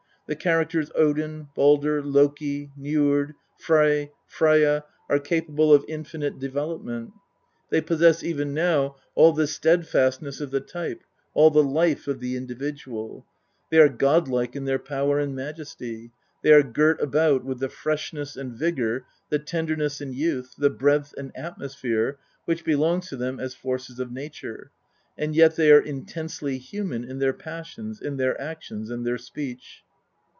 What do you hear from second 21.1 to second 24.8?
and atmosphere which belongs to them as forces of nature,